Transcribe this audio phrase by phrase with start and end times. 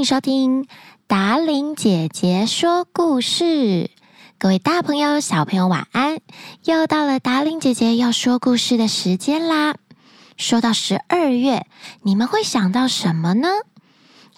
[0.00, 0.66] 迎收听
[1.06, 3.90] 达琳姐姐说故事。
[4.38, 6.20] 各位大朋友、小朋友，晚安！
[6.64, 9.74] 又到了达琳姐姐要说故事的时间啦。
[10.38, 11.66] 说到十二月，
[12.00, 13.48] 你们会想到什么呢？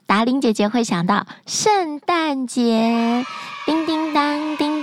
[0.04, 3.24] 达琳姐姐会想到圣诞节，
[3.64, 4.81] 叮叮当，叮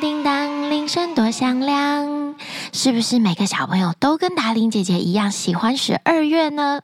[0.70, 2.36] 铃声多响亮。
[2.72, 6.82] 是不是每个小朋友都跟达令姐姐一样喜欢十二月呢？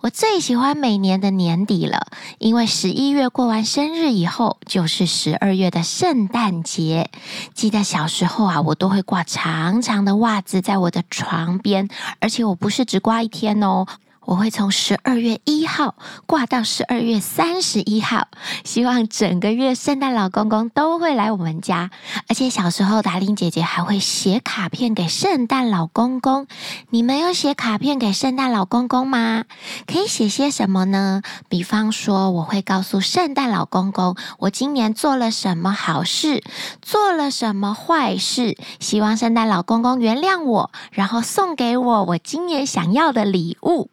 [0.00, 2.06] 我最喜欢每年的年底了，
[2.38, 7.10] 因为十一月过完生日以后，就是十二月的圣诞节。
[7.54, 11.88] 记得小时候啊，我都会挂长长的袜子在我的床边，
[12.20, 13.86] 而且我不是只挂一天哦。
[14.26, 15.94] 我会从十二月一号
[16.26, 18.26] 挂到十二月三十一号，
[18.64, 21.90] 希望整个月圣诞老公公都会来我们家。
[22.28, 26.48] 而且小时候达令姐姐还会写卡片给圣诞老公公。
[26.90, 29.44] 你们有写卡片给圣诞老公公吗？
[29.86, 31.22] 可以写些什么呢？
[31.48, 36.42] 比方说，我会告诉圣诞老公公，我今年做了什么好事，
[36.82, 43.88] 做了什么坏事，希望圣诞老公公原谅我，然后送给我我今年想要的礼物。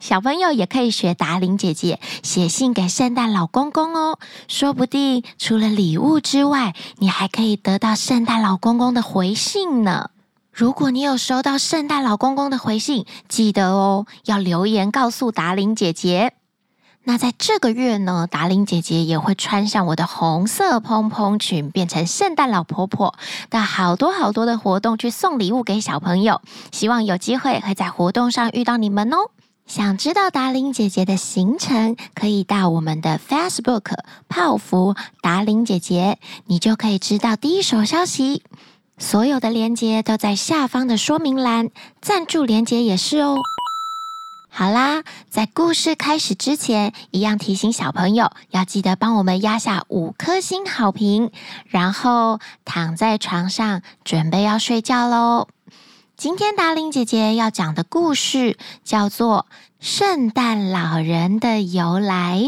[0.00, 10.10] 小朋友也可以学达琳姐姐写信给圣诞老公公哦，说不定除了礼物之外，你还可以得到圣诞老公公的回信呢。
[10.52, 16.32] 如果你有收到圣诞老公公的回信，记得哦，要留言告诉达琳姐姐。
[17.08, 23.14] 那在这个月呢，达琳姐姐也会穿上我的红色蓬蓬裙，变成圣诞老婆婆，
[23.48, 26.40] 到好多好多的活动去送礼物给小朋友。
[26.72, 29.30] 希望有机会会在活动上遇到你们哦。
[29.66, 38.44] 想知道达玲姐姐的行程，可以到我们的 Facebook 泡芙达玲姐姐，你就可以知道第一手消息。
[38.96, 43.36] 所有的链接都在下方的说明栏，赞助链接也是哦。
[44.48, 51.30] 好啦，在故事开始之前，一样提醒小朋友要记得帮我们压下五颗星好评，
[51.66, 55.48] 然后躺在床上准备要睡觉喽。
[56.16, 59.46] 今天达伶姐姐要讲的故事叫做
[59.80, 62.38] 《圣诞老人的由来》。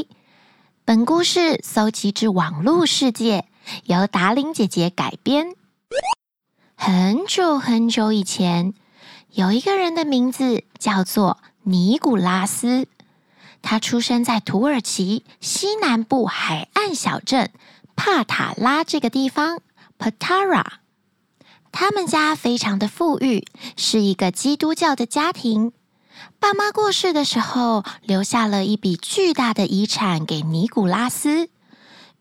[0.86, 3.44] 本故事搜集自网络世界，
[3.84, 5.54] 由达伶姐姐改编。
[6.76, 8.72] 很久很久以前，
[9.32, 12.88] 有一个人的名字叫做尼古拉斯，
[13.60, 17.50] 他出生在土耳其西南部海岸小镇
[17.94, 19.60] 帕塔拉这个地方
[19.98, 20.64] ，Patara。
[21.80, 23.46] 他们家非常的富裕，
[23.76, 25.70] 是一个基督教的家庭。
[26.40, 31.48] 爸妈过世的时候，留下了一笔巨大的遗产给尼古拉斯。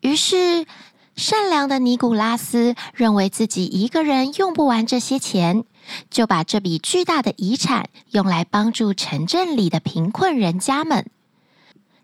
[0.01, 0.67] 于是，
[1.15, 5.63] 善良的尼古拉斯认为自己一个人用不完这些钱，
[6.11, 11.09] 就把这笔巨大的遗产用来帮助城镇里的贫困人家们。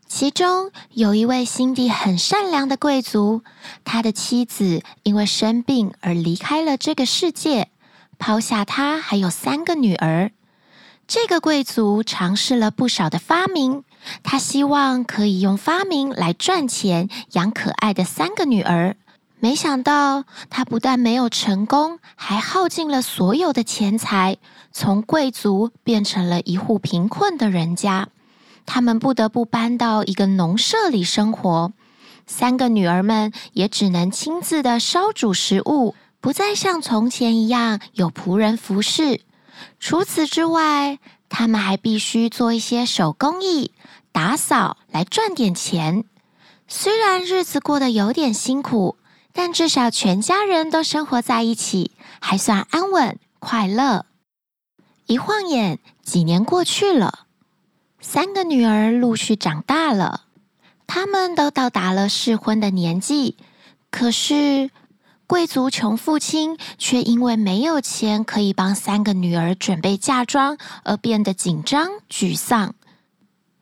[0.07, 3.41] 其中有一位心地很善良的贵族，
[3.83, 7.69] 他的妻子因为生病而离开了这个世界，
[8.19, 10.31] 抛下他还有三个女儿。
[11.07, 13.83] 这个贵族尝试了不少的发明，
[14.21, 18.95] 他希望可以用发明来赚钱养可爱的三个女儿。
[19.39, 24.37] 没想到他不但没有成功，还耗尽了所有的钱财，
[24.71, 28.07] 从贵族变成了一户贫困的人家。
[28.65, 31.71] 他们不得不搬到一个农舍里生活，
[32.25, 39.21] 三个女儿们也只能亲自的烧煮食物，不再像从前一样有仆人服侍。
[39.79, 43.71] 除此之外，他们还必须做一些手工艺、
[44.11, 46.05] 打扫来赚点钱。
[46.67, 48.97] 虽然日子过得有点辛苦，
[49.33, 54.05] 但至少全家人都生活在一起，还算安稳快乐。
[55.05, 57.22] 一晃眼，几年过去了。
[58.05, 60.23] 三个女儿陆续长大了，
[60.85, 63.37] 她们都到达了适婚的年纪。
[63.89, 64.69] 可是，
[65.25, 72.75] 贵族穷父亲却因为没有钱可以帮三个女儿准备嫁妆，而变得紧张沮丧。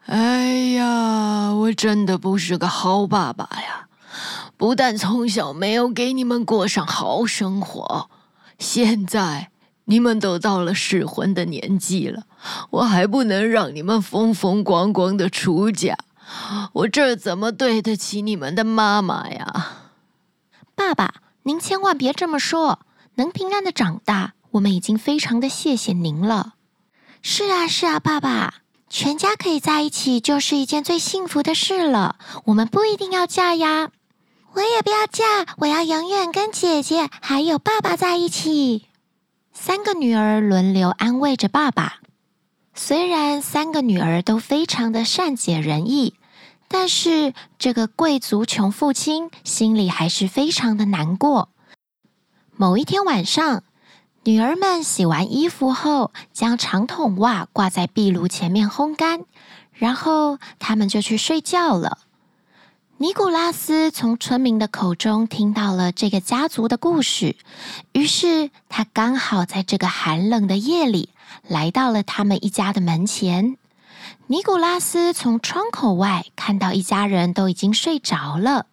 [0.07, 3.87] 哎呀，我真的不是个好爸爸呀！
[4.57, 8.09] 不但从小没有给你们过上好生活，
[8.57, 9.50] 现在……
[9.85, 12.23] 你们都到了适婚的年纪了，
[12.69, 15.97] 我还不能让你们风风光光的出嫁，
[16.73, 19.91] 我这怎么对得起你们的妈妈呀？
[20.75, 22.79] 爸爸，您千万别这么说，
[23.15, 26.53] 能平安的长大，我们已经非常的谢谢您了。
[27.21, 28.55] 是啊，是啊，爸爸，
[28.89, 32.15] 全家可以在一起就是一件最幸福的事了。
[32.45, 33.89] 我们不一定要嫁呀，
[34.53, 38.87] 我也不要嫁，我要永远跟姐姐还有爸爸在一起。
[39.63, 41.99] 三个女儿轮流安慰着爸爸。
[42.73, 46.15] 虽然三个女儿都非常的善解人意，
[46.67, 51.49] 但是这个贵族穷父亲心里还是非常的难过。
[52.57, 53.61] 某一天晚上，
[54.23, 59.25] 女儿们洗完衣服后，将长筒袜挂在壁炉前面烘干，
[59.73, 61.99] 然后他们就去睡觉了。
[63.01, 67.35] 尼古拉斯从村民的口中听到了这个家族的故事，
[67.93, 71.09] 于是他刚好在这个寒冷的夜里
[71.47, 73.57] 来到了他们一家的门前。
[74.27, 78.67] 尼古拉斯从窗口外看到一家人都已经睡着了，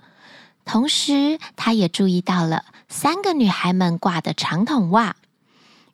[0.66, 5.16] 同时他也注意到了三个女孩们挂的长筒袜，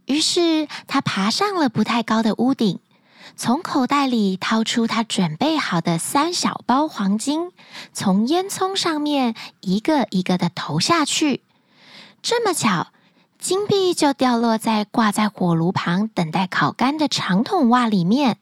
[0.07, 2.81] 于是他爬上了不太高的屋顶。
[3.37, 7.51] 从口袋里掏出他准备好的三小包黄金，
[7.93, 11.43] 从烟囱上面一个一个的投下去。
[12.23, 12.89] 这么巧，
[13.39, 18.39] 金币就掉落在挂在火炉旁等待烤干的长筒袜里面。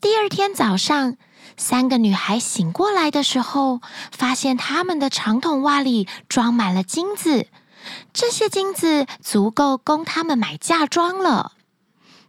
[0.00, 1.16] 第二天早上，
[1.56, 3.80] 三个女孩醒过来的时候，
[4.12, 7.48] 发现她们的长筒袜里装满了金子，
[8.12, 11.52] 这些金子足够供她们买嫁妆了。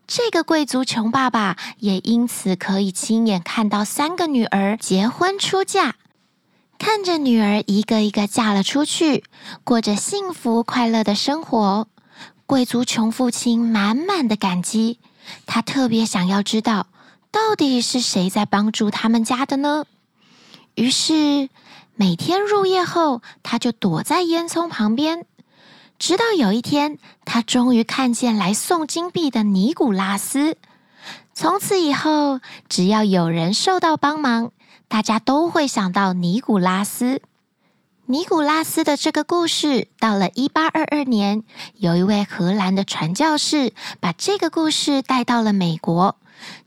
[0.08, 5.96] 这个贵族穷爸爸也因此可以亲眼看到三个女儿结婚出嫁，
[6.78, 9.24] 看着女儿一个一个嫁了出去，
[9.64, 11.88] 过着幸福快乐的生活。
[12.46, 15.00] 贵族穷父亲满满的感激，
[15.48, 16.86] 他特别想要知道
[17.32, 19.86] 到底是谁在帮助他们家的呢？
[20.76, 21.50] 于是
[21.96, 25.26] 每天入夜后，他就躲在烟囱旁边。
[25.98, 30.58] 直到有一天，他终于看见来送金币的尼古拉斯。
[31.34, 32.40] 从此以后，
[32.70, 34.52] 只要有人受到帮忙，
[34.88, 37.22] 大家都会想到尼古拉斯。
[38.08, 41.44] 尼古拉斯的这个故事，到了一八二二年，
[41.76, 46.18] 有一位荷兰的传教士把这个故事带到了美国。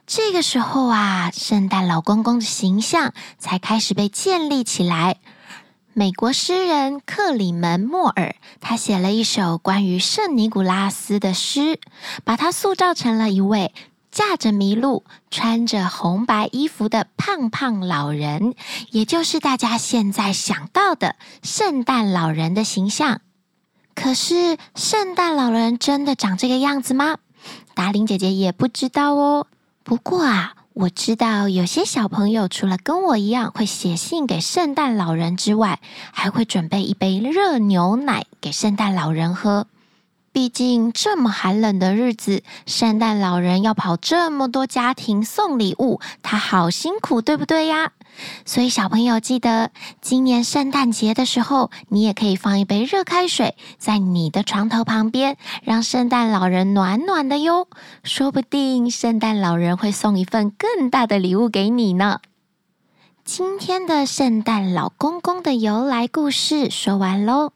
[0.07, 5.19] 这个时候啊，圣诞老公公的形象才开始被建立起来。
[5.99, 11.81] 美国诗人克里门·莫尔，他写了一首关于圣尼古拉斯的诗，
[12.23, 13.75] 把他塑造成了一位
[14.13, 18.55] 驾着麋鹿、穿着红白衣服的胖胖老人，
[18.93, 23.21] 也就是大家现在想到的圣诞老人的形象。
[23.97, 27.17] 可是，圣诞老人真的长这个样子吗？
[27.75, 29.49] 达伶姐姐也不知道哦。
[29.83, 30.55] 不过啊。
[30.81, 35.81] 我知道有些小朋友除了跟我一样会写信给圣诞老人之外，
[36.13, 39.67] 还会准备一杯热牛奶给圣诞老人喝。
[40.33, 47.93] 毕竟这么寒冷的日子，圣诞老人要跑这么多家庭送礼物，他好辛苦，对不对呀？
[48.45, 49.71] 所以小朋友记得，
[50.01, 57.69] 今年圣诞节的时候，你也可以放一杯热开水在你的床头旁边，让圣诞老人暖暖的哟。
[58.03, 62.21] 说不定圣诞老人会送一份更大的礼物给你呢。
[63.31, 67.53] 今天的圣诞老公公的由来故事说完喽。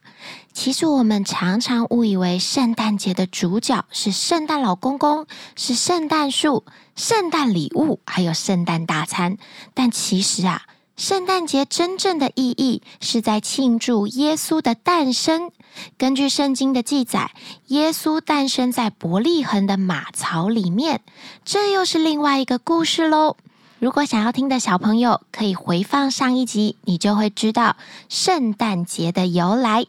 [0.52, 5.26] 其实我们常常误以为圣诞节的主角是圣诞老公公，
[5.56, 9.38] 是圣诞树、圣诞礼物，还有圣诞大餐。
[9.72, 10.60] 但其实啊，
[10.98, 15.50] 圣诞节真正的意义是在庆祝耶稣的诞生。
[15.96, 17.32] 根据圣经的记载，
[17.68, 21.00] 耶稣诞生在伯利恒的马槽里面，
[21.46, 23.38] 这又是另外一个故事喽。
[23.82, 27.74] 如果想要听的小朋友，可以回放上一集，你就会知道
[28.08, 29.86] 圣诞节的由来。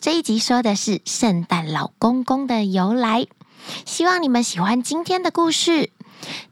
[0.00, 3.26] 这一集说的是圣诞老公公的由来。
[3.84, 5.90] 希望你们喜欢今天的故事。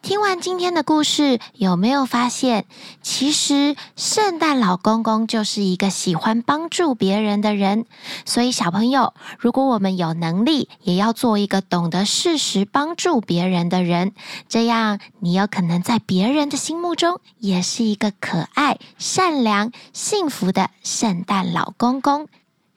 [0.03, 2.65] 听完今天的故事，有没有发现，
[3.03, 7.87] 其实圣诞老公公就是一个喜欢帮助别人的人？
[8.25, 14.13] 所以小朋友，如果我们有能力，也要做一个懂得适时帮助别人的人，
[14.49, 22.29] 这样你有可能在别人的心目中也是一个可爱、善良、幸福的圣诞老公公。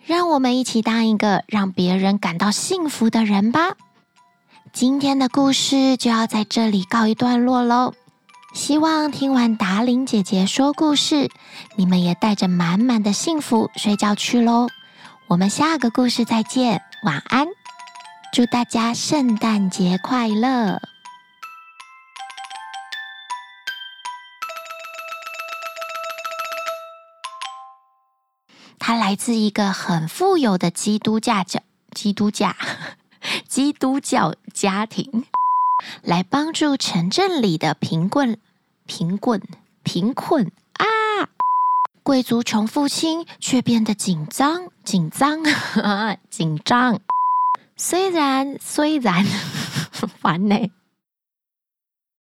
[0.05, 3.75] 让我们一起当一个让别人感到幸福的人吧。
[4.75, 7.93] 今天的故事就要在这里告一段落喽。
[8.53, 11.29] 希望听完达伶姐姐说故事，
[11.77, 14.67] 你们也带着满满的幸福睡觉去喽。
[15.27, 17.47] 我们下个故事再见，晚安！
[18.33, 20.81] 祝大家圣诞节快乐！
[28.77, 31.61] 他来自一个很富有的基督教教
[31.93, 32.53] 基督教。
[33.49, 35.25] 基督教家庭
[36.01, 38.39] 来帮助城镇里的贫困、
[38.87, 39.39] 贫困、
[39.83, 41.29] 贫困啊！
[42.01, 45.43] 贵族穷父亲却变得紧张、紧张、
[46.31, 46.99] 紧张。
[47.77, 49.23] 虽然虽然
[50.19, 50.57] 烦呢。